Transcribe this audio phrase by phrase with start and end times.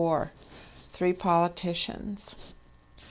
[0.89, 2.35] Three Politicians.